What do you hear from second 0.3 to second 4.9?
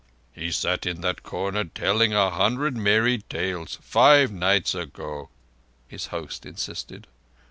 "He sat in that corner telling a hundred merry tales five nights